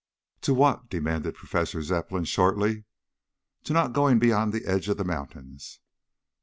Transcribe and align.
"To 0.41 0.55
what?" 0.55 0.89
demanded 0.89 1.35
Professor 1.35 1.79
Zepplin 1.83 2.23
shortly. 2.25 2.85
"To 3.65 3.71
not 3.73 3.93
going 3.93 4.17
beyond 4.17 4.51
the 4.51 4.65
edge 4.65 4.89
of 4.89 4.97
the 4.97 5.03
mountains." 5.03 5.79